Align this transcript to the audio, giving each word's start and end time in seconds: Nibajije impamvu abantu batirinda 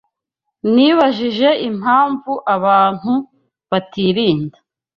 Nibajije 0.73 1.49
impamvu 1.69 2.31
abantu 2.55 3.13
batirinda 3.69 4.57